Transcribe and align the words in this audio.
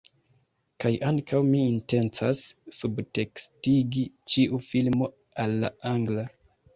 Kaj 0.83 0.91
ankaŭ 1.09 1.41
mi 1.49 1.59
intencas 1.73 2.41
subtekstigi 2.77 4.05
ĉiu 4.37 4.61
filmo 4.71 5.11
al 5.45 5.55
la 5.65 5.71
angla 5.91 6.25